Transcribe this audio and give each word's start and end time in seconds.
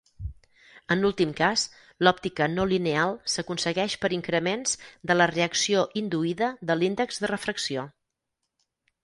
En 0.93 1.01
l'últim 1.01 1.33
cas, 1.39 1.65
l'òptica 2.07 2.47
no 2.53 2.65
lineal 2.71 3.13
s'aconsegueix 3.33 3.97
per 4.07 4.11
increments 4.17 4.75
de 5.13 5.19
la 5.19 5.29
reacció 5.35 5.85
induïda 6.03 6.51
de 6.71 6.81
l'índex 6.81 7.23
de 7.27 7.33
refracció. 7.35 7.87